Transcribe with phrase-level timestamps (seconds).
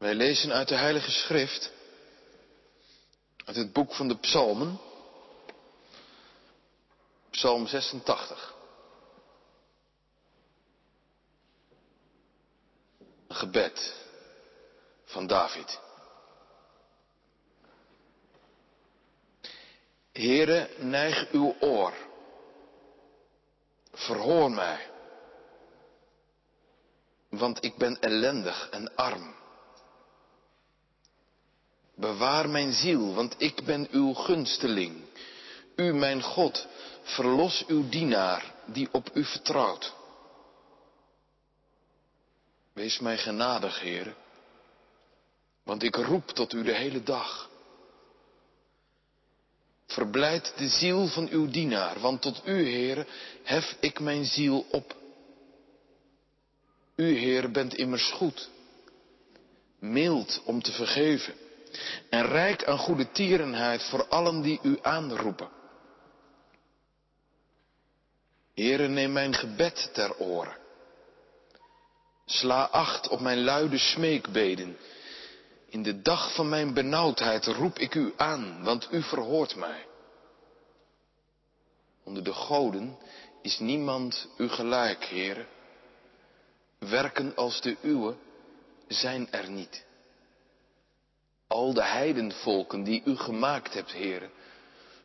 [0.00, 1.72] Wij lezen uit de Heilige Schrift,
[3.44, 4.80] uit het boek van de Psalmen,
[7.30, 8.54] Psalm 86.
[13.28, 13.94] Een gebed
[15.04, 15.80] van David.
[20.12, 21.94] Heere, neig uw oor.
[23.92, 24.90] Verhoor mij.
[27.28, 29.39] Want ik ben ellendig en arm.
[32.00, 34.96] Bewaar mijn ziel, want ik ben uw gunsteling.
[35.76, 36.66] U, mijn God,
[37.02, 39.94] verlos uw dienaar die op u vertrouwt.
[42.72, 44.14] Wees mij genadig, Heer,
[45.62, 47.50] want ik roep tot u de hele dag.
[49.86, 53.06] Verblijd de ziel van uw dienaar, want tot u, Heer,
[53.42, 54.96] hef ik mijn ziel op.
[56.96, 58.48] U, Heer, bent immers goed,
[59.78, 61.34] mild om te vergeven
[62.10, 65.48] en rijk aan goede tierenheid voor allen die u aanroepen.
[68.54, 70.56] Heere, neem mijn gebed ter oren.
[72.26, 74.76] Sla acht op mijn luide smeekbeden.
[75.68, 79.86] In de dag van mijn benauwdheid roep ik u aan, want u verhoort mij.
[82.04, 82.98] Onder de goden
[83.42, 85.46] is niemand u gelijk, Heere.
[86.78, 88.16] Werken als de uwe
[88.88, 89.84] zijn er niet.
[91.50, 94.30] Al de heidenvolken die u gemaakt hebt, Heere,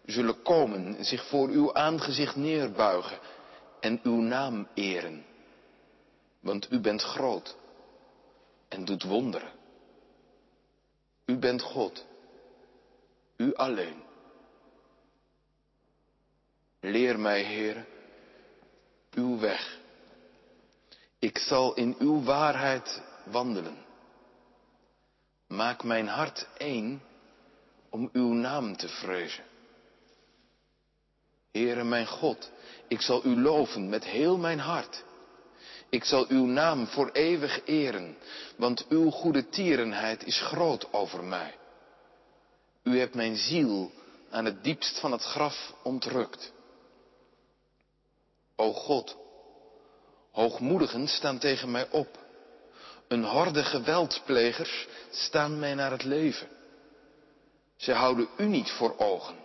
[0.06, 3.20] zullen komen, zich voor uw aangezicht neerbuigen
[3.80, 5.26] en uw naam eren.
[6.40, 7.56] Want u bent groot
[8.68, 9.52] en doet wonderen.
[11.26, 12.06] U bent God,
[13.38, 14.04] u alleen.
[16.80, 17.86] Leer mij, Heere,
[19.14, 19.80] uw weg.
[21.20, 23.85] Ik zal in uw waarheid wandelen.
[25.56, 27.02] Maak mijn hart één
[27.90, 29.44] om uw naam te vrezen.
[31.52, 32.52] Heere mijn God,
[32.88, 35.04] ik zal u loven met heel mijn hart.
[35.90, 38.18] Ik zal uw naam voor eeuwig eren,
[38.56, 41.58] want uw goede tierenheid is groot over mij.
[42.84, 43.92] U hebt mijn ziel
[44.30, 46.52] aan het diepst van het graf ontrukt.
[48.56, 49.18] O God,
[50.32, 52.25] hoogmoedigen staan tegen mij op.
[53.08, 56.48] Een horde geweldplegers staan mij naar het leven.
[57.76, 59.36] Ze houden u niet voor ogen.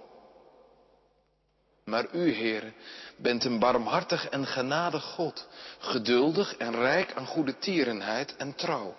[1.84, 2.72] Maar u, Heere,
[3.16, 8.96] bent een barmhartig en genadig God, geduldig en rijk aan goede tierenheid en trouw.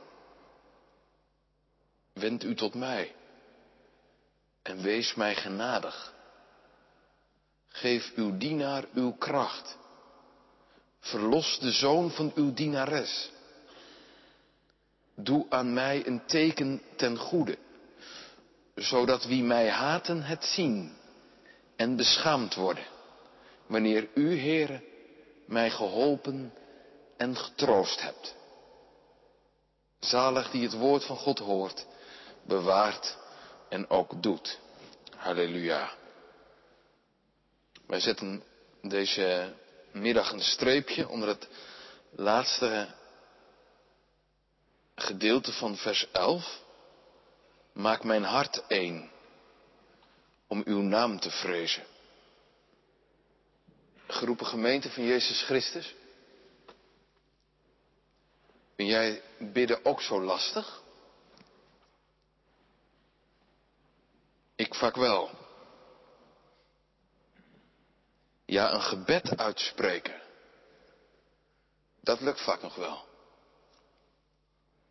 [2.13, 3.15] Wend u tot mij
[4.61, 6.13] en wees mij genadig.
[7.67, 9.77] Geef uw dienaar uw kracht.
[10.99, 13.31] Verlos de zoon van uw dienares.
[15.23, 17.57] Doe aan mij een teken ten goede,
[18.75, 20.93] zodat wie mij haten het zien
[21.75, 22.85] en beschaamd worden,
[23.65, 24.83] wanneer u, Heere,
[25.45, 26.53] mij geholpen
[27.17, 28.35] en getroost hebt.
[29.99, 31.85] Zalig die het woord van God hoort,
[32.43, 33.17] bewaart
[33.69, 34.59] en ook doet.
[35.15, 35.91] Halleluja.
[37.87, 38.43] Wij zetten
[38.81, 39.53] deze
[39.91, 41.47] middag een streepje onder het
[42.11, 42.87] laatste
[45.01, 46.59] gedeelte van vers 11.
[47.73, 49.11] Maak mijn hart één
[50.47, 51.83] om uw naam te vrezen.
[54.07, 55.95] Geroepen gemeente van Jezus Christus.
[58.75, 60.81] Vind jij bidden ook zo lastig?
[64.55, 65.29] Ik vaak wel.
[68.45, 70.21] Ja, een gebed uitspreken.
[72.01, 73.09] Dat lukt vaak nog wel.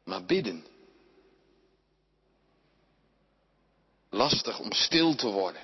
[0.05, 0.67] Maar bidden.
[4.11, 5.63] Lastig om stil te worden.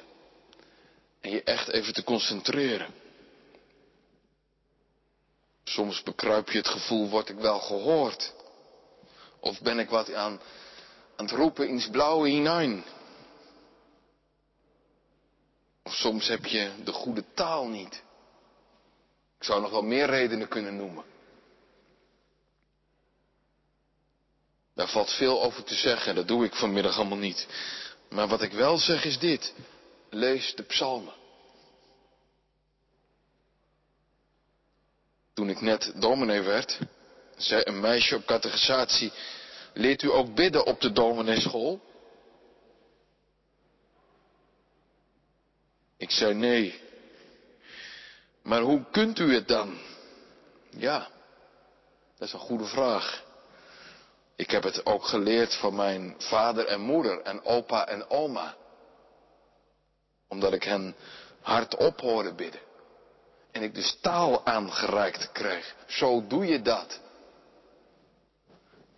[1.20, 2.94] En je echt even te concentreren.
[5.64, 8.34] Soms bekruip je het gevoel, word ik wel gehoord?
[9.40, 10.40] Of ben ik wat aan,
[11.16, 12.84] aan het roepen ins blauwe hinein?
[15.82, 18.02] Of soms heb je de goede taal niet.
[19.38, 21.04] Ik zou nog wel meer redenen kunnen noemen.
[24.76, 27.46] Daar valt veel over te zeggen, dat doe ik vanmiddag allemaal niet.
[28.10, 29.54] Maar wat ik wel zeg is dit.
[30.10, 31.14] Lees de psalmen.
[35.34, 36.78] Toen ik net dominee werd,
[37.36, 39.12] zei een meisje op catechisatie,
[39.74, 41.80] leert u ook bidden op de domineeschool?
[45.96, 46.80] Ik zei nee.
[48.42, 49.78] Maar hoe kunt u het dan?
[50.70, 51.08] Ja,
[52.18, 53.25] dat is een goede vraag.
[54.36, 58.56] Ik heb het ook geleerd van mijn vader en moeder en opa en oma.
[60.28, 60.96] Omdat ik hen
[61.40, 62.60] hardop hoorde bidden.
[63.52, 65.74] En ik dus taal aangereikt kreeg.
[65.86, 67.00] Zo doe je dat.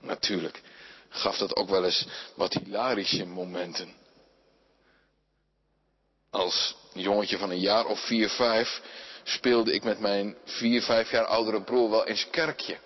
[0.00, 0.62] Natuurlijk
[1.08, 3.94] gaf dat ook wel eens wat hilarische momenten.
[6.31, 8.81] Als jongetje van een jaar of vier, vijf
[9.23, 12.79] speelde ik met mijn vier, vijf jaar oudere broer wel eens kerkje.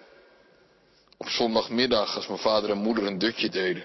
[1.23, 3.85] Op zondagmiddag als mijn vader en moeder een dutje deden.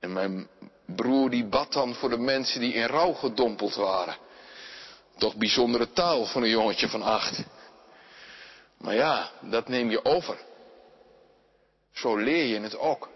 [0.00, 0.48] En mijn
[0.86, 4.16] broer die bad dan voor de mensen die in rouw gedompeld waren.
[5.18, 7.44] Toch bijzondere taal voor een jongetje van acht.
[8.78, 10.38] Maar ja, dat neem je over.
[11.92, 13.08] Zo leer je het ook.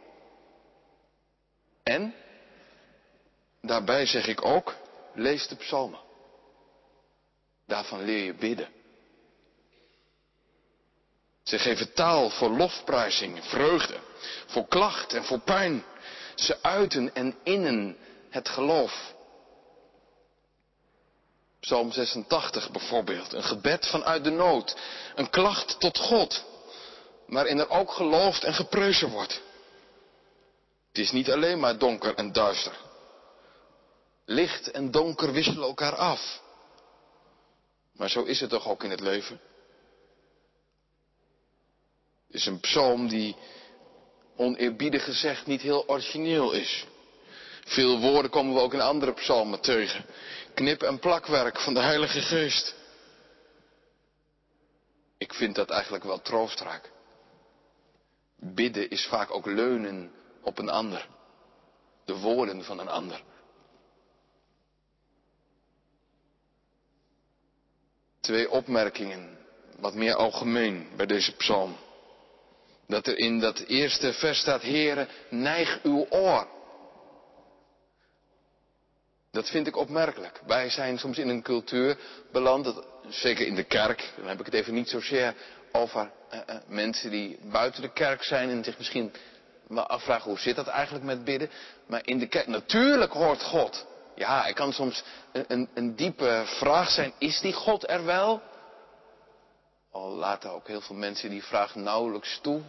[1.82, 2.14] En,
[3.62, 4.74] daarbij zeg ik ook,
[5.14, 6.00] lees de psalmen.
[7.66, 8.77] Daarvan leer je bidden.
[11.48, 13.98] Ze geven taal voor lofprijzing, vreugde,
[14.46, 15.84] voor klacht en voor pijn.
[16.34, 17.96] Ze uiten en innen
[18.30, 19.14] het geloof.
[21.60, 24.76] Psalm 86 bijvoorbeeld, een gebed vanuit de nood,
[25.14, 26.44] een klacht tot God,
[27.26, 29.40] waarin er ook geloofd en geprezen wordt.
[30.88, 32.76] Het is niet alleen maar donker en duister.
[34.24, 36.40] Licht en donker wisselen elkaar af.
[37.92, 39.40] Maar zo is het toch ook in het leven?
[42.28, 43.36] Het is een psalm die,
[44.36, 46.86] oneerbiedig gezegd, niet heel origineel is.
[47.64, 50.04] Veel woorden komen we ook in andere psalmen tegen.
[50.54, 52.74] Knip- en plakwerk van de Heilige Geest.
[55.18, 56.90] Ik vind dat eigenlijk wel troostrijk.
[58.36, 61.08] Bidden is vaak ook leunen op een ander.
[62.04, 63.22] De woorden van een ander.
[68.20, 69.38] Twee opmerkingen,
[69.78, 71.76] wat meer algemeen bij deze psalm.
[72.88, 76.46] Dat er in dat eerste vers staat, Heere, neig uw oor.
[79.30, 80.40] Dat vind ik opmerkelijk.
[80.46, 81.98] Wij zijn soms in een cultuur
[82.32, 82.74] beland,
[83.08, 85.34] zeker in de kerk, dan heb ik het even niet zozeer
[85.72, 89.12] over uh, uh, mensen die buiten de kerk zijn en zich misschien
[89.66, 91.50] wel afvragen hoe zit dat eigenlijk met bidden.
[91.86, 93.86] Maar in de kerk, natuurlijk hoort God.
[94.14, 95.02] Ja, het kan soms
[95.32, 98.42] een, een, een diepe vraag zijn, is die God er wel?
[99.90, 102.62] Al laten ook heel veel mensen die vraag nauwelijks toe.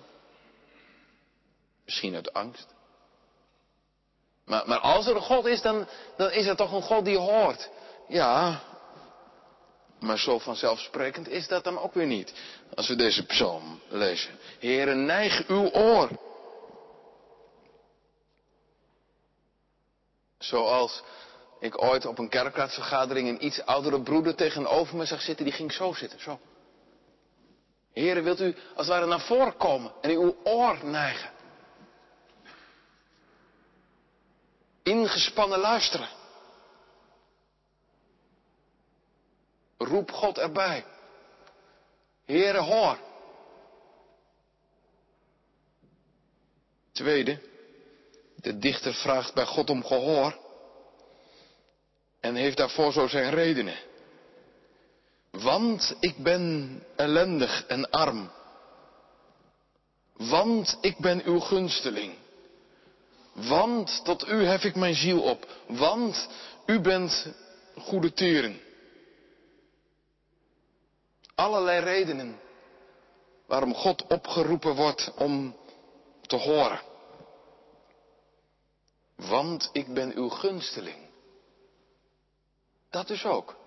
[1.85, 2.67] Misschien uit angst.
[4.45, 5.87] Maar, maar als er een God is, dan,
[6.17, 7.69] dan is er toch een God die hoort.
[8.07, 8.61] Ja,
[9.99, 12.33] maar zo vanzelfsprekend is dat dan ook weer niet.
[12.75, 14.39] Als we deze psalm lezen.
[14.59, 16.09] Heere, neig uw oor.
[20.37, 21.03] Zoals
[21.59, 25.71] ik ooit op een kerkraadsvergadering een iets oudere broeder tegenover me zag zitten, die ging
[25.71, 26.39] zo zitten, zo.
[27.99, 31.31] Heere, wilt u als het ware naar voren komen en uw oor neigen?
[34.83, 36.09] Ingespannen luisteren.
[39.77, 40.85] Roep God erbij.
[42.25, 42.99] Heere, hoor.
[46.91, 47.41] Tweede,
[48.35, 50.39] de dichter vraagt bij God om gehoor
[52.19, 53.88] en heeft daarvoor zo zijn redenen.
[55.41, 58.31] Want ik ben ellendig en arm.
[60.13, 62.13] Want ik ben uw gunsteling.
[63.33, 65.47] Want tot u hef ik mijn ziel op.
[65.67, 66.27] Want
[66.65, 67.33] u bent
[67.77, 68.61] goede teren.
[71.35, 72.39] Allerlei redenen
[73.45, 75.55] waarom God opgeroepen wordt om
[76.21, 76.81] te horen.
[79.15, 80.97] Want ik ben uw gunsteling.
[82.89, 83.58] Dat dus ook.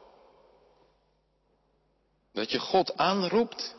[2.33, 3.75] Dat je God aanroept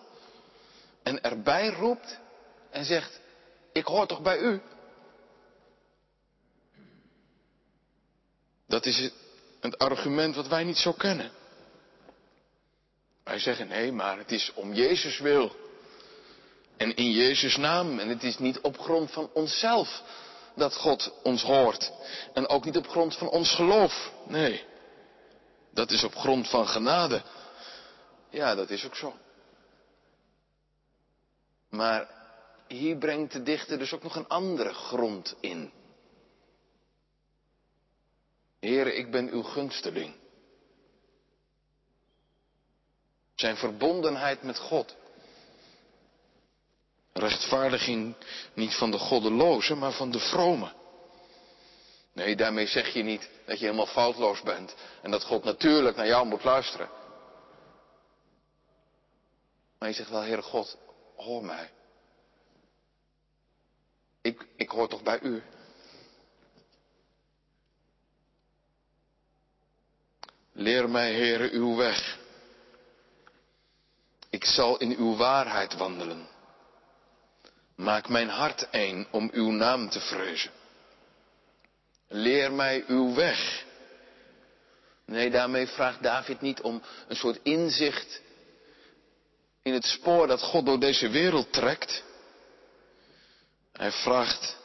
[1.03, 2.19] en erbij roept
[2.69, 3.19] en zegt,
[3.71, 4.61] ik hoor toch bij u?
[8.67, 9.11] Dat is
[9.59, 11.31] het argument wat wij niet zo kennen.
[13.23, 15.55] Wij zeggen nee, maar het is om Jezus wil.
[16.77, 17.99] En in Jezus naam.
[17.99, 20.01] En het is niet op grond van onszelf
[20.55, 21.91] dat God ons hoort.
[22.33, 24.11] En ook niet op grond van ons geloof.
[24.27, 24.65] Nee.
[25.73, 27.21] Dat is op grond van genade.
[28.33, 29.13] Ja, dat is ook zo.
[31.69, 32.09] Maar
[32.67, 35.71] hier brengt de dichter dus ook nog een andere grond in.
[38.59, 40.15] Heere, ik ben uw gunsteling.
[43.35, 44.95] Zijn verbondenheid met God.
[47.13, 48.15] Rechtvaardiging
[48.53, 50.73] niet van de goddeloze, maar van de vrome.
[52.13, 56.07] Nee, daarmee zeg je niet dat je helemaal foutloos bent en dat God natuurlijk naar
[56.07, 57.01] jou moet luisteren.
[59.83, 60.77] Maar je zegt wel, Heere God,
[61.15, 61.71] hoor mij.
[64.69, 65.43] hoor toch bij u?
[70.51, 72.19] Leer mij, Heere, uw weg.
[74.29, 76.27] Ik zal in uw waarheid wandelen.
[77.75, 80.51] Maak mijn hart een om uw naam te vrezen.
[82.07, 83.65] Leer mij uw weg.
[85.05, 88.21] Nee, daarmee vraagt David niet om een soort inzicht
[89.63, 92.03] in het spoor dat God door deze wereld trekt.
[93.73, 94.57] Hij vraagt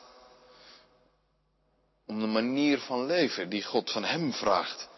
[2.07, 4.89] om de manier van leven die God van hem vraagt.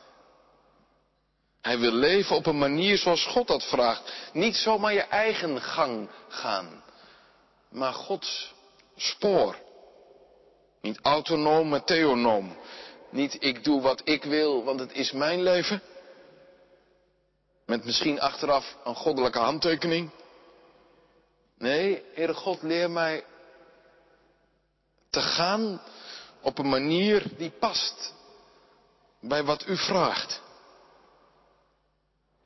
[1.61, 4.13] Hij wil leven op een manier zoals God dat vraagt.
[4.33, 6.83] Niet zomaar je eigen gang gaan,
[7.71, 8.55] maar Gods
[8.97, 9.57] spoor.
[10.81, 12.57] Niet autonoom, maar theonoom.
[13.11, 15.83] Niet ik doe wat ik wil, want het is mijn leven.
[17.71, 20.11] Met misschien achteraf een goddelijke handtekening.
[21.59, 23.25] Nee, Heere God, leer mij
[25.11, 25.81] te gaan
[26.41, 28.15] op een manier die past
[29.21, 30.41] bij wat u vraagt.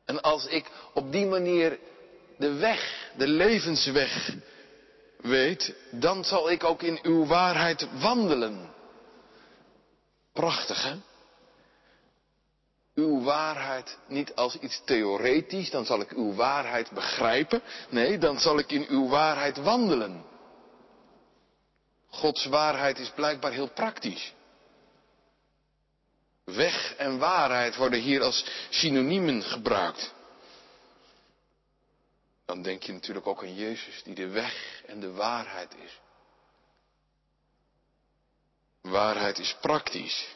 [0.05, 1.79] En als ik op die manier
[2.39, 4.31] de weg, de levensweg
[5.17, 8.75] weet, dan zal ik ook in uw waarheid wandelen.
[10.33, 10.95] Prachtig, hè?
[12.95, 17.63] Uw waarheid niet als iets theoretisch, dan zal ik uw waarheid begrijpen.
[17.89, 20.25] Nee, dan zal ik in uw waarheid wandelen.
[22.09, 24.33] Gods waarheid is blijkbaar heel praktisch.
[26.45, 30.13] Weg en waarheid worden hier als synoniemen gebruikt.
[32.45, 36.01] Dan denk je natuurlijk ook aan Jezus, die de weg en de waarheid is.
[38.81, 40.35] Waarheid is praktisch.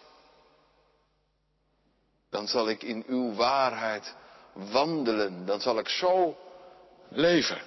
[2.31, 4.15] Dan zal ik in uw waarheid
[4.53, 5.47] wandelen.
[5.47, 6.37] Dan zal ik zo
[7.09, 7.61] leven.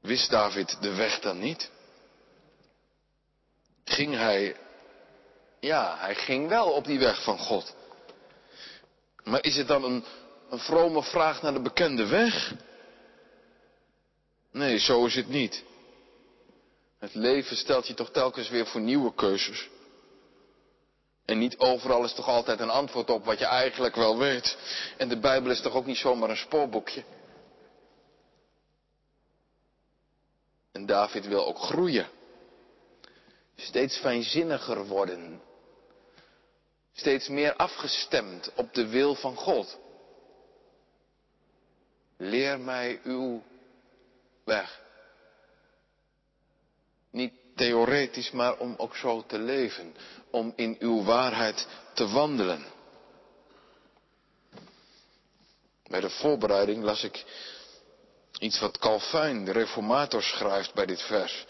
[0.00, 1.70] Wist David de weg dan niet?
[3.84, 4.56] Ging hij,
[5.60, 7.74] ja, hij ging wel op die weg van God.
[9.24, 10.04] Maar is het dan een,
[10.50, 12.54] een vrome vraag naar de bekende weg?
[14.52, 15.64] Nee, zo is het niet.
[16.98, 19.68] Het leven stelt je toch telkens weer voor nieuwe keuzes.
[21.30, 24.56] En niet overal is toch altijd een antwoord op wat je eigenlijk wel weet.
[24.96, 27.04] En de Bijbel is toch ook niet zomaar een spoorboekje.
[30.72, 32.08] En David wil ook groeien.
[33.56, 35.42] Steeds fijnzinniger worden.
[36.92, 39.78] Steeds meer afgestemd op de wil van God.
[42.16, 43.42] Leer mij uw
[44.44, 44.80] weg.
[47.10, 49.94] Niet theoretisch, maar om ook zo te leven.
[50.30, 52.64] Om in uw waarheid te wandelen.
[55.88, 57.24] Bij de voorbereiding las ik
[58.38, 61.46] Iets wat Calvijn, de reformator, schrijft bij dit vers.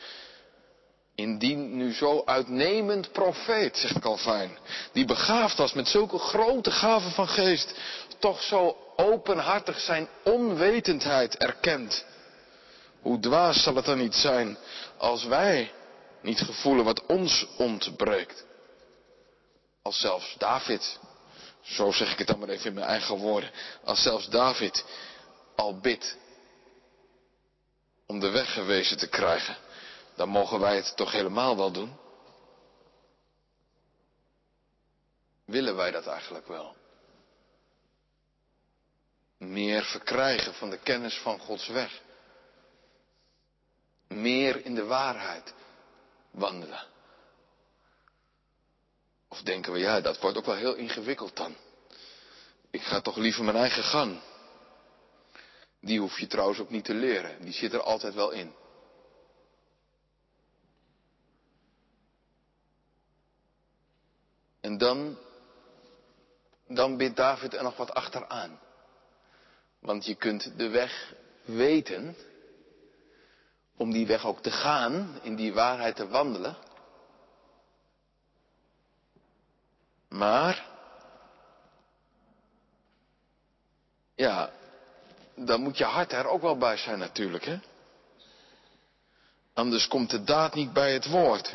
[1.14, 4.58] Indien nu zo uitnemend profeet, zegt Calvijn,
[4.92, 7.74] die begaafd was met zulke grote gaven van geest,
[8.18, 12.04] toch zo openhartig zijn onwetendheid erkent.
[13.00, 14.58] Hoe dwaas zal het dan niet zijn
[14.98, 15.72] als wij
[16.22, 18.44] niet gevoelen wat ons ontbreekt?
[19.82, 20.98] Als zelfs David,
[21.60, 23.50] zo zeg ik het dan maar even in mijn eigen woorden,
[23.84, 24.84] als zelfs David
[25.56, 26.16] al bidt
[28.06, 29.56] om de weg gewezen te krijgen,
[30.16, 31.98] dan mogen wij het toch helemaal wel doen?
[35.44, 36.76] Willen wij dat eigenlijk wel?
[39.38, 42.00] Meer verkrijgen van de kennis van Gods weg.
[44.08, 45.54] Meer in de waarheid
[46.30, 46.86] wandelen.
[49.28, 51.56] Of denken we, ja, dat wordt ook wel heel ingewikkeld dan.
[52.70, 54.20] Ik ga toch liever mijn eigen gang.
[55.80, 57.42] Die hoef je trouwens ook niet te leren.
[57.42, 58.54] Die zit er altijd wel in.
[64.60, 65.18] En dan,
[66.68, 68.60] dan bidt David er nog wat achteraan.
[69.78, 72.16] Want je kunt de weg weten,
[73.80, 76.56] om die weg ook te gaan, in die waarheid te wandelen.
[80.08, 80.66] Maar,
[84.14, 84.50] ja,
[85.34, 87.58] dan moet je hart er ook wel bij zijn natuurlijk, hè?
[89.54, 91.54] Anders komt de daad niet bij het woord.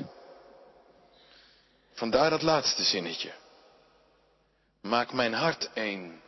[1.93, 3.33] Vandaar dat laatste zinnetje.
[4.81, 6.21] Maak mijn hart één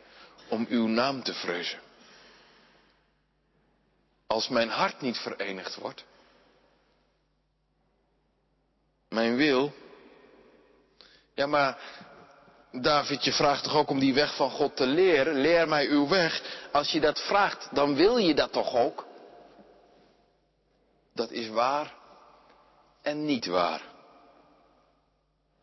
[0.48, 1.87] om uw naam te vrezen.
[4.28, 6.04] Als mijn hart niet verenigd wordt,
[9.08, 9.72] mijn wil,
[11.34, 11.78] ja maar
[12.72, 15.34] David, je vraagt toch ook om die weg van God te leren?
[15.34, 16.42] Leer mij uw weg.
[16.72, 19.08] Als je dat vraagt, dan wil je dat toch ook?
[21.18, 21.94] dat is waar
[23.02, 23.82] en niet waar.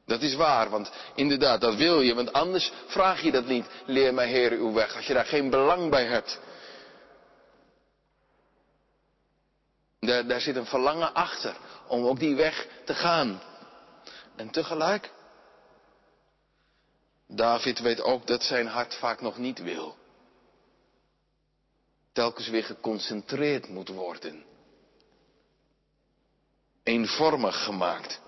[0.05, 3.65] Dat is waar, want inderdaad, dat wil je, want anders vraag je dat niet.
[3.85, 6.39] Leer mij, Heer, uw weg, als je daar geen belang bij hebt.
[10.05, 11.57] Daar, daar zit een verlangen achter
[11.87, 13.41] om ook die weg te gaan.
[14.35, 15.11] En tegelijk,
[17.27, 19.97] David weet ook dat zijn hart vaak nog niet wil.
[22.11, 24.45] Telkens weer geconcentreerd moet worden.
[26.83, 28.21] Eenvormig gemaakt.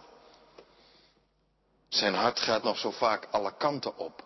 [1.88, 4.25] Zijn hart gaat nog zo vaak alle kanten op.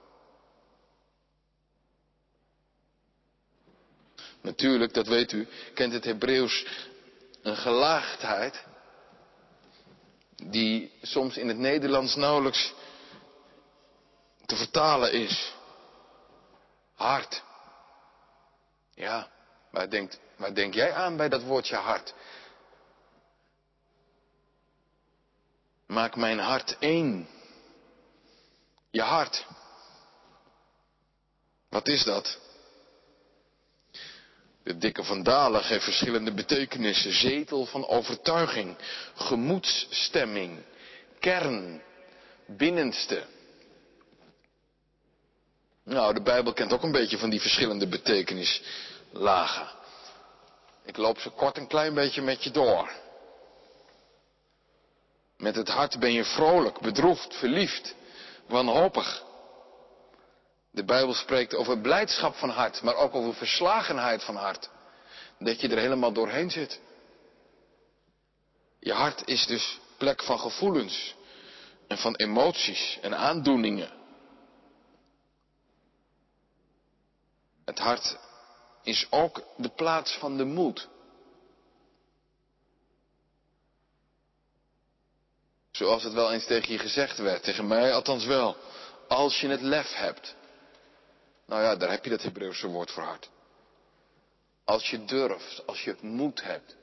[4.42, 6.66] Natuurlijk, dat weet u, kent het Hebreeuws
[7.42, 8.64] een gelaagdheid
[10.36, 12.74] die soms in het Nederlands nauwelijks
[14.46, 15.54] te vertalen is.
[16.96, 17.44] Hart.
[18.94, 19.28] Ja,
[19.70, 19.90] waar,
[20.54, 22.14] denk jij aan bij dat woordje hart?
[25.88, 27.28] Maak mijn hart één.
[28.90, 29.46] Je hart.
[31.70, 32.40] Wat is dat?
[34.64, 37.14] De dikke vandalen geeft verschillende betekenissen.
[37.14, 38.78] Zetel van overtuiging,
[39.16, 40.64] gemoedsstemming,
[41.20, 41.82] kern,
[42.48, 43.24] binnenste.
[45.84, 49.68] Nou, de Bijbel kent ook een beetje van die verschillende betekenislagen.
[50.86, 52.92] Ik loop ze kort een klein beetje met je door.
[55.38, 57.96] Met het hart ben je vrolijk, bedroefd, verliefd,
[58.48, 59.24] wanhopig.
[60.72, 64.70] De Bijbel spreekt over blijdschap van hart, maar ook over verslagenheid van hart.
[65.40, 66.80] Dat je er helemaal doorheen zit.
[68.80, 71.16] Je hart is dus plek van gevoelens
[71.88, 73.92] en van emoties en aandoeningen.
[77.66, 78.18] Het hart
[78.84, 80.88] is ook de plaats van de moed.
[85.72, 88.56] Zoals het wel eens tegen je gezegd werd, tegen mij althans wel.
[89.08, 90.36] Als je het lef hebt.
[91.52, 93.30] Nou ja, daar heb je dat Hebreeuwse woord voor hart.
[94.64, 96.76] Als je durft, als je moed hebt.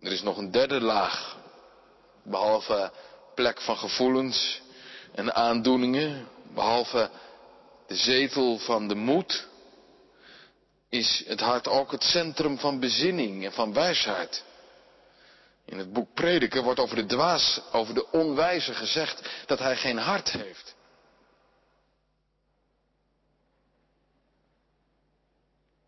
[0.00, 1.36] Er is nog een derde laag.
[2.22, 2.92] Behalve
[3.34, 4.62] plek van gevoelens
[5.14, 6.28] en aandoeningen.
[6.54, 7.10] Behalve
[7.86, 9.48] de zetel van de moed.
[10.88, 14.44] Is het hart ook het centrum van bezinning en van wijsheid.
[15.66, 19.98] In het boek Prediker wordt over de dwaas, over de onwijze gezegd dat hij geen
[19.98, 20.74] hart heeft.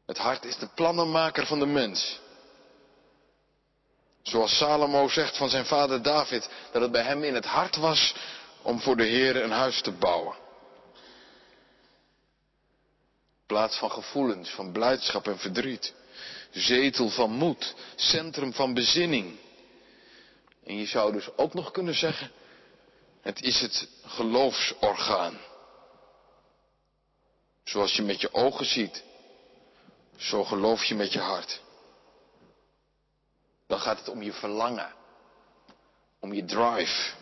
[0.06, 2.20] Het hart is de plannenmaker van de mens.
[4.22, 8.14] Zoals Salomo zegt van zijn vader David, dat het bij hem in het hart was
[8.62, 10.36] om voor de Heer een huis te bouwen.
[13.46, 15.94] Plaats van gevoelens, van blijdschap en verdriet.
[16.50, 19.38] Zetel van moed, centrum van bezinning.
[20.68, 22.30] En je zou dus ook nog kunnen zeggen,
[23.20, 25.38] het is het geloofsorgaan.
[27.64, 29.04] Zoals je met je ogen ziet,
[30.16, 31.60] zo geloof je met je hart.
[33.66, 34.94] Dan gaat het om je verlangen,
[36.20, 37.14] om je drive.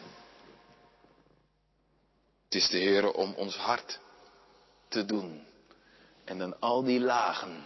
[2.44, 3.98] Het is de Heer om ons hart
[4.88, 5.46] te doen.
[6.24, 7.64] En dan al die lagen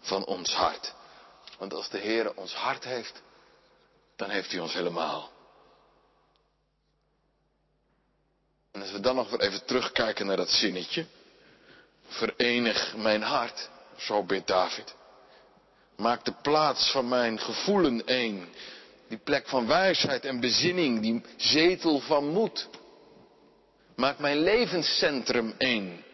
[0.00, 0.94] van ons hart.
[1.58, 3.22] Want als de Heer ons hart heeft,
[4.18, 5.30] dan heeft hij ons helemaal.
[8.72, 11.06] En als we dan nog weer even terugkijken naar dat zinnetje.
[12.06, 14.94] Verenig mijn hart, zo bidt David.
[15.96, 18.48] Maak de plaats van mijn gevoelen één.
[19.08, 22.68] Die plek van wijsheid en bezinning, die zetel van moed.
[23.96, 26.04] Maak mijn levenscentrum één.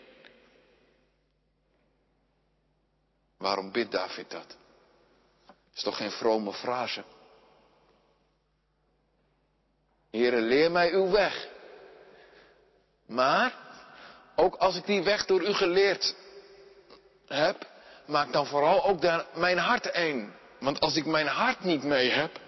[3.39, 4.57] Waarom bidt David dat?
[5.75, 7.05] Is toch geen vrome frase?
[10.15, 11.49] Heere, leer mij uw weg.
[13.07, 13.55] Maar,
[14.37, 16.15] ook als ik die weg door u geleerd
[17.27, 17.67] heb,
[18.07, 20.35] maak dan vooral ook daar mijn hart één.
[20.61, 22.41] Want als ik mijn hart niet mee heb,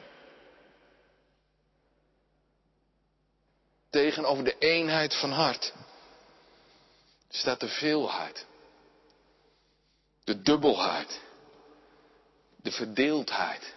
[3.90, 5.72] tegenover de eenheid van hart,
[7.28, 8.46] staat de veelheid,
[10.24, 11.20] de dubbelheid,
[12.56, 13.74] de verdeeldheid,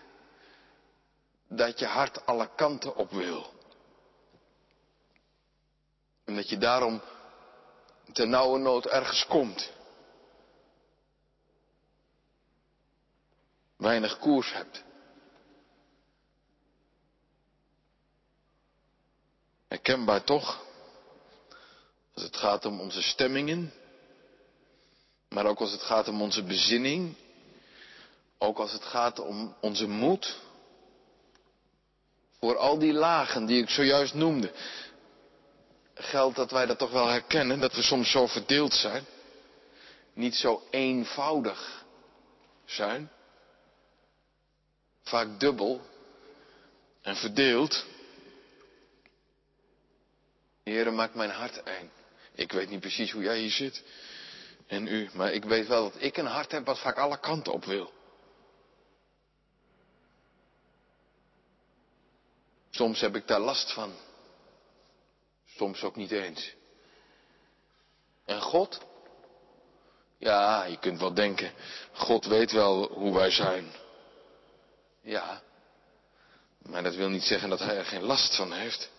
[1.48, 3.58] dat je hart alle kanten op wil.
[6.30, 7.02] En dat je daarom
[8.14, 9.72] ten nauwe nood ergens komt.
[13.78, 14.84] Weinig koers hebt.
[19.68, 20.64] Herkenbaar toch?
[22.14, 23.74] Als het gaat om onze stemmingen.
[25.30, 27.16] Maar ook als het gaat om onze bezinning.
[28.38, 30.38] Ook als het gaat om onze moed.
[32.40, 34.52] Voor al die lagen die ik zojuist noemde.
[36.00, 39.06] Geldt dat wij dat toch wel herkennen, dat we soms zo verdeeld zijn.
[40.14, 41.86] Niet zo eenvoudig
[42.66, 43.12] zijn.
[45.04, 45.82] Vaak dubbel
[47.02, 47.86] en verdeeld.
[50.64, 51.92] Heere, maak mijn hart één.
[52.34, 53.84] Ik weet niet precies hoe jij hier zit
[54.70, 57.54] en u, maar ik weet wel dat ik een hart heb wat vaak alle kanten
[57.54, 57.92] op wil.
[62.70, 63.94] Soms heb ik daar last van.
[65.60, 66.56] Soms ook niet eens.
[68.26, 68.82] En God?
[70.18, 71.52] Ja, je kunt wel denken,
[71.92, 73.72] God weet wel hoe wij zijn.
[75.02, 75.42] Ja,
[76.62, 78.92] maar dat wil niet zeggen dat hij er geen last van heeft.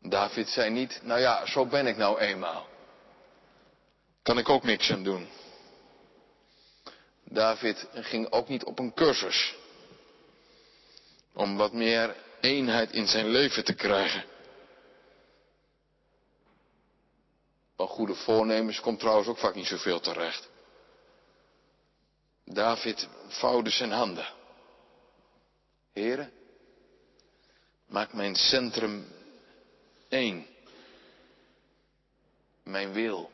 [0.00, 2.66] David zei niet, nou ja, zo ben ik nou eenmaal.
[4.22, 5.28] Kan ik ook niks aan doen.
[7.24, 9.54] David ging ook niet op een cursus.
[11.32, 14.24] Om wat meer eenheid in zijn leven te krijgen.
[17.76, 20.48] Van goede voornemens komt trouwens ook vaak niet zoveel terecht.
[22.44, 24.26] David vouwde zijn handen.
[25.92, 26.32] Heren,
[27.86, 29.06] maak mijn centrum
[30.08, 30.46] één.
[32.62, 33.30] Mijn wil.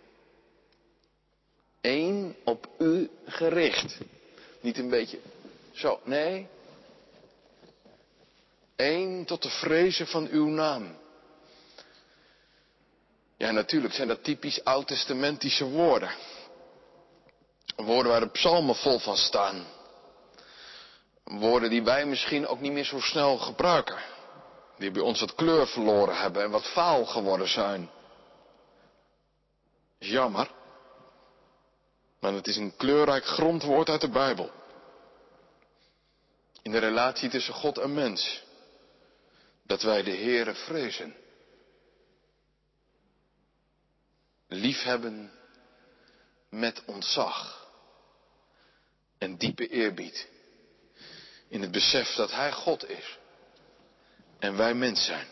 [1.80, 3.98] Eén op u gericht.
[4.60, 5.18] Niet een beetje
[5.72, 6.48] zo, nee.
[8.80, 10.96] Eén tot de vrezen van uw naam.
[13.36, 16.10] Ja, natuurlijk zijn dat typisch oud-testamentische woorden.
[17.76, 19.66] Woorden waar de psalmen vol van staan.
[21.24, 23.98] Woorden die wij misschien ook niet meer zo snel gebruiken.
[24.78, 27.90] Die bij ons wat kleur verloren hebben en wat vaal geworden zijn.
[29.98, 30.50] Jammer.
[32.20, 34.50] Maar het is een kleurrijk grondwoord uit de Bijbel.
[36.62, 38.48] In de relatie tussen God en mens.
[39.70, 41.16] Dat wij de Heere vrezen.
[44.48, 45.32] Liefhebben
[46.48, 47.68] met ontzag.
[49.18, 50.28] En diepe eerbied.
[51.48, 53.18] In het besef dat Hij God is.
[54.38, 55.26] En wij mens zijn.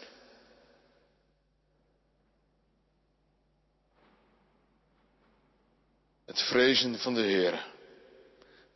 [6.24, 7.66] Het vrezen van de Heer.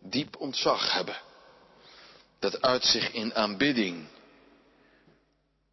[0.00, 1.20] Diep ontzag hebben.
[2.38, 4.08] Dat uit zich in aanbidding.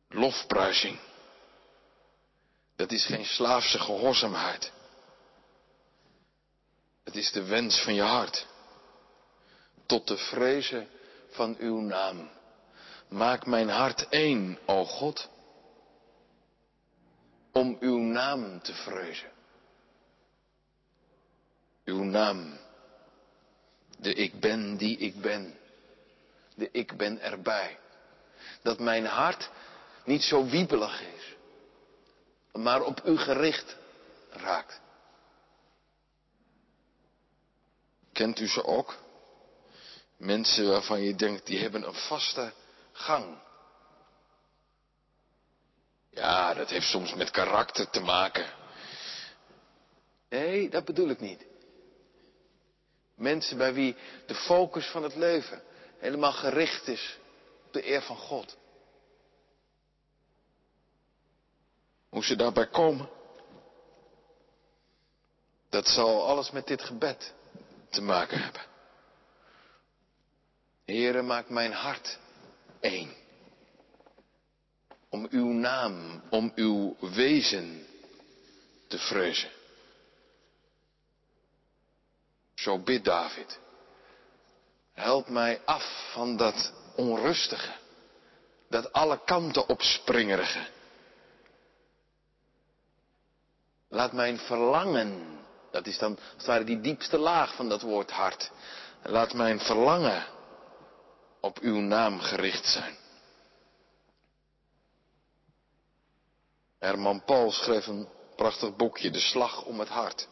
[0.09, 0.99] Lofprijzing.
[2.75, 4.71] Dat is geen slaafse gehoorzaamheid.
[7.03, 8.47] Het is de wens van je hart.
[9.85, 10.87] Tot de vrezen
[11.29, 12.29] van uw naam.
[13.07, 15.29] Maak mijn hart één, o God,
[17.51, 19.31] om uw naam te vrezen.
[21.85, 22.59] Uw naam,
[23.97, 25.57] de ik ben die ik ben,
[26.55, 27.77] de ik ben erbij.
[28.61, 29.49] Dat mijn hart
[30.09, 31.35] niet zo wiebelig is,
[32.53, 33.75] maar op u gericht
[34.29, 34.81] raakt.
[38.13, 38.97] Kent u ze ook?
[40.17, 42.53] Mensen waarvan je denkt, die hebben een vaste
[42.91, 43.37] gang.
[46.09, 48.45] Ja, dat heeft soms met karakter te maken.
[50.29, 51.45] Nee, dat bedoel ik niet.
[53.15, 53.95] Mensen bij wie
[54.25, 55.63] de focus van het leven
[55.97, 57.17] helemaal gericht is
[57.65, 58.57] op de eer van God.
[62.09, 63.09] Hoe ze daarbij komen,
[65.69, 67.33] dat zal alles met dit gebed
[67.89, 68.61] te maken hebben.
[70.85, 72.19] Heere, maak mijn hart
[72.79, 73.13] één.
[75.09, 77.87] Om uw naam, om uw wezen
[78.87, 79.49] te vrezen.
[82.55, 83.59] Zo bidt David.
[84.93, 87.71] Help mij af van dat onrustige,
[88.69, 90.67] dat alle kanten opspringerige.
[93.89, 95.39] Laat mijn verlangen,
[95.71, 98.51] dat is dan als het ware die diepste laag van dat woord hart.
[99.03, 100.25] Laat mijn verlangen
[101.39, 102.97] op uw naam gericht zijn.
[106.79, 110.27] Herman Paul schreef een prachtig boekje, De Slag om het Hart.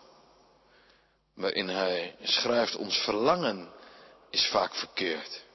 [1.33, 3.69] Waarin hij schrijft, ons verlangen
[4.29, 5.45] is vaak verkeerd.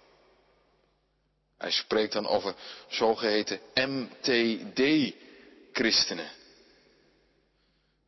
[1.59, 2.55] Hij spreekt dan over
[2.89, 6.31] zogeheten MTD-christenen.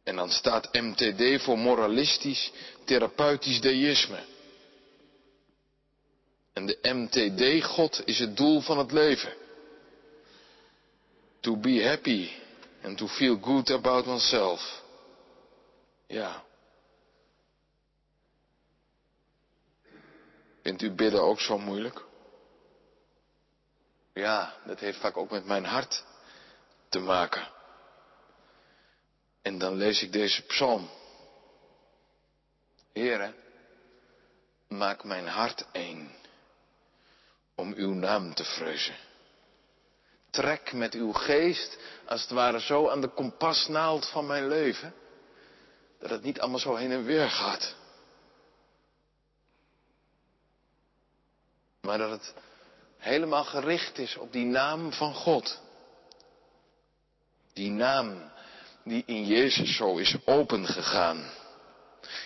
[0.04, 2.52] En dan staat MTD voor moralistisch
[2.84, 4.18] therapeutisch deïsme.
[6.52, 9.34] En de MTD-God is het doel van het leven.
[11.40, 12.30] To be happy
[12.82, 14.82] and to feel good about oneself.
[16.06, 16.44] Ja.
[20.62, 22.04] Vindt u bidden ook zo moeilijk?
[24.12, 26.04] Ja, dat heeft vaak ook met mijn hart
[26.88, 27.48] te maken.
[29.44, 30.90] En dan lees ik deze psalm.
[32.92, 33.34] Heere,
[34.68, 36.10] maak mijn hart één
[37.54, 38.96] om uw naam te vrezen.
[40.30, 44.94] Trek met uw geest als het ware zo aan de kompasnaald van mijn leven,
[45.98, 47.74] dat het niet allemaal zo heen en weer gaat.
[51.80, 52.34] Maar dat het
[52.96, 55.60] helemaal gericht is op die naam van God.
[57.52, 58.32] Die naam
[58.84, 61.30] die in Jezus zo is opengegaan.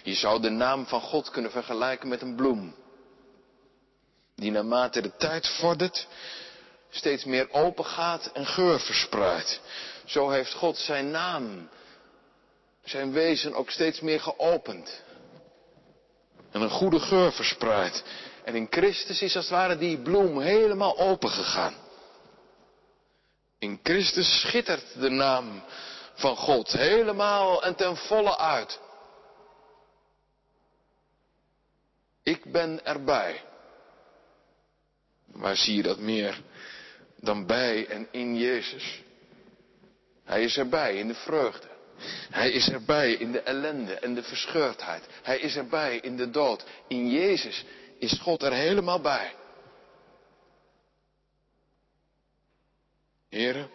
[0.03, 2.75] Je zou de naam van God kunnen vergelijken met een bloem.
[4.35, 6.07] Die naarmate de tijd vordert
[6.91, 9.61] steeds meer open gaat en geur verspreidt.
[10.05, 11.69] Zo heeft God zijn naam,
[12.85, 15.03] zijn wezen ook steeds meer geopend.
[16.51, 18.05] En een goede geur verspreid.
[18.45, 21.75] En in Christus is als het ware die bloem helemaal open gegaan.
[23.59, 25.63] In Christus schittert de naam
[26.19, 28.81] van God helemaal en ten volle uit.
[32.23, 33.43] Ik ben erbij.
[35.27, 36.43] Waar zie je dat meer
[37.17, 39.03] dan bij en in Jezus?
[40.25, 41.67] Hij is erbij in de vreugde.
[42.31, 45.07] Hij is erbij in de ellende en de verscheurdheid.
[45.23, 46.65] Hij is erbij in de dood.
[46.89, 47.65] In Jezus
[47.99, 49.35] is God er helemaal bij.
[53.29, 53.71] Heren,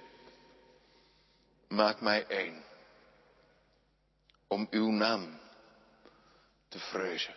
[1.73, 2.63] maak mij één
[4.47, 5.39] om uw naam
[6.67, 7.35] te vrezen.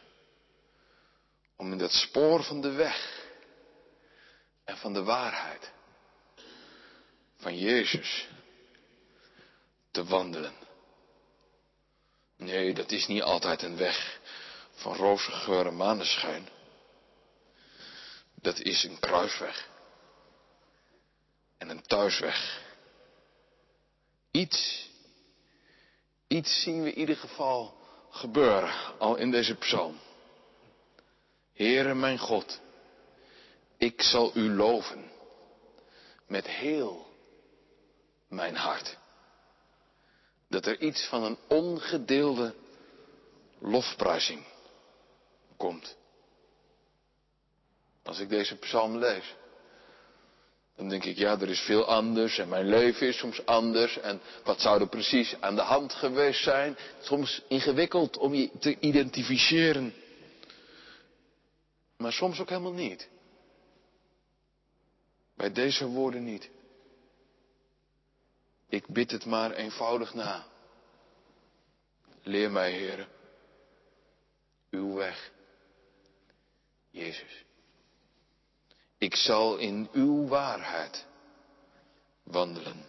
[1.56, 3.24] Om in dat spoor van de weg
[4.64, 5.72] en van de waarheid
[7.36, 8.28] van Jezus
[9.90, 10.54] te wandelen.
[12.36, 14.20] Nee, dat is niet altijd een weg
[14.70, 16.48] van roze geur en maneschijn.
[18.34, 19.68] Dat is een kruisweg.
[21.58, 22.65] En een thuisweg.
[24.36, 24.90] Iets,
[26.26, 27.74] iets zien we in ieder geval
[28.10, 29.98] gebeuren, al in deze psalm.
[31.52, 32.60] Heere mijn God,
[33.76, 35.10] ik zal u loven
[36.26, 37.06] met heel
[38.28, 38.98] mijn hart.
[40.48, 42.54] Dat er iets van een ongedeelde
[43.58, 44.44] lofprijzing
[45.56, 45.96] komt.
[48.02, 49.34] Als ik deze psalm lees,
[50.76, 54.20] dan denk ik, ja, er is veel anders en mijn leven is soms anders en
[54.44, 56.76] wat zou er precies aan de hand geweest zijn?
[57.00, 59.94] Soms ingewikkeld om je te identificeren,
[61.96, 63.08] maar soms ook helemaal niet.
[65.34, 66.50] Bij deze woorden niet.
[68.68, 70.46] Ik bid het maar eenvoudig na.
[72.22, 73.08] Leer mij, heren,
[74.70, 75.30] uw weg.
[76.90, 77.45] Jezus.
[78.98, 81.06] Ik zal in uw waarheid
[82.22, 82.86] wandelen.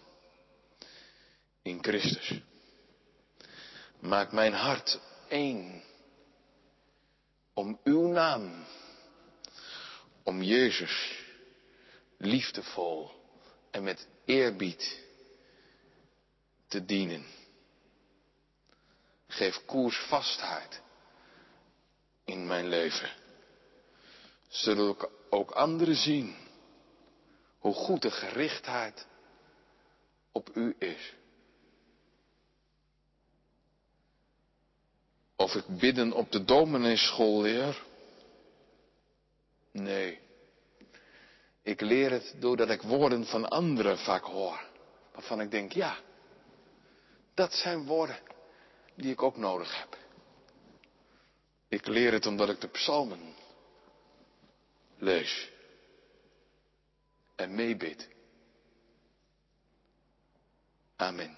[1.62, 2.40] In Christus.
[3.98, 5.82] Maak mijn hart één.
[7.54, 8.64] Om uw naam.
[10.22, 11.16] Om Jezus.
[12.16, 13.10] Liefdevol
[13.70, 15.00] en met eerbied
[16.68, 17.26] te dienen.
[19.26, 20.80] Geef koersvastheid
[22.24, 23.10] in mijn leven.
[24.48, 26.36] Zodat ook anderen zien
[27.58, 29.06] hoe goed de gerichtheid
[30.32, 31.14] op u is.
[35.36, 37.82] Of ik bidden op de domineeschool leer?
[39.70, 40.18] Nee.
[41.62, 44.64] Ik leer het doordat ik woorden van anderen vaak hoor.
[45.12, 45.96] Waarvan ik denk, ja,
[47.34, 48.18] dat zijn woorden
[48.94, 49.96] die ik ook nodig heb.
[51.68, 53.34] Ik leer het omdat ik de psalmen
[54.98, 55.50] lees
[57.36, 58.08] en meebid.
[60.96, 61.37] Amen.